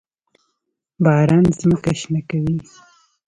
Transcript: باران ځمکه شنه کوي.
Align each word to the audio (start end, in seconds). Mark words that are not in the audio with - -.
باران 1.03 1.45
ځمکه 1.59 1.91
شنه 1.99 2.21
کوي. 2.29 2.57